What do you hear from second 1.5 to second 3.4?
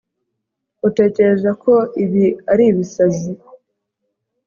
ko ibi ari ibisazi